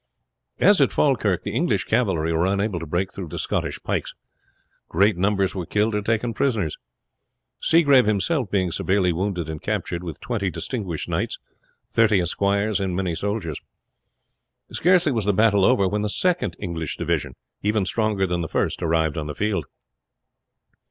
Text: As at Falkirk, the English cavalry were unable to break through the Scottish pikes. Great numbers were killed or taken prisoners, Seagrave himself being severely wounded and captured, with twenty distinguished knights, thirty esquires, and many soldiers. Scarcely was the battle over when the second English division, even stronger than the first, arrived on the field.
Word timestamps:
As 0.57 0.81
at 0.81 0.91
Falkirk, 0.91 1.43
the 1.43 1.53
English 1.53 1.83
cavalry 1.83 2.33
were 2.33 2.47
unable 2.47 2.79
to 2.79 2.87
break 2.87 3.13
through 3.13 3.27
the 3.27 3.37
Scottish 3.37 3.79
pikes. 3.83 4.15
Great 4.89 5.15
numbers 5.15 5.53
were 5.53 5.67
killed 5.67 5.93
or 5.93 6.01
taken 6.01 6.33
prisoners, 6.33 6.75
Seagrave 7.61 8.07
himself 8.07 8.49
being 8.49 8.71
severely 8.71 9.13
wounded 9.13 9.47
and 9.47 9.61
captured, 9.61 10.03
with 10.03 10.19
twenty 10.19 10.49
distinguished 10.49 11.07
knights, 11.07 11.37
thirty 11.91 12.19
esquires, 12.19 12.79
and 12.79 12.95
many 12.95 13.13
soldiers. 13.13 13.61
Scarcely 14.71 15.11
was 15.11 15.25
the 15.25 15.33
battle 15.33 15.63
over 15.63 15.87
when 15.87 16.01
the 16.01 16.09
second 16.09 16.55
English 16.57 16.97
division, 16.97 17.35
even 17.61 17.85
stronger 17.85 18.25
than 18.25 18.41
the 18.41 18.49
first, 18.49 18.81
arrived 18.81 19.17
on 19.19 19.27
the 19.27 19.35
field. 19.35 19.65